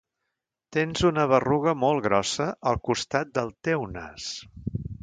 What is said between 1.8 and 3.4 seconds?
molt grossa al costat